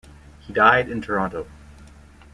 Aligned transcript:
He 0.39 0.51
died 0.51 0.89
in 0.89 0.99
Toronto. 0.99 1.45